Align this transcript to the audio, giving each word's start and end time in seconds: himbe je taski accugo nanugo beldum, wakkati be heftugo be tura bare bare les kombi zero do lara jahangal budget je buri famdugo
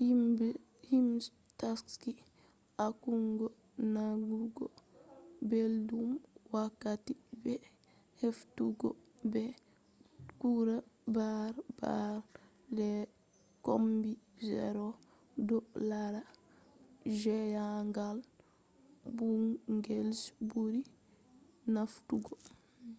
himbe 0.00 0.46
je 0.88 0.98
taski 1.60 2.10
accugo 2.86 3.46
nanugo 3.94 4.64
beldum, 5.48 6.10
wakkati 6.52 7.12
be 7.42 7.54
heftugo 8.20 8.88
be 9.32 9.44
tura 10.38 10.76
bare 11.14 11.60
bare 11.78 12.12
les 12.76 13.08
kombi 13.64 14.10
zero 14.50 14.86
do 15.46 15.58
lara 15.88 16.22
jahangal 17.22 18.18
budget 19.16 20.12
je 20.18 20.30
buri 20.48 20.80
famdugo 21.74 22.34